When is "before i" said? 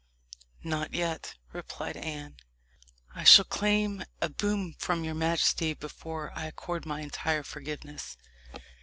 5.75-6.47